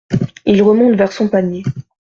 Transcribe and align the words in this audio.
Il 0.47 0.63
remonte 0.63 0.95
vers 0.95 1.11
son 1.11 1.29
panier. 1.29 1.61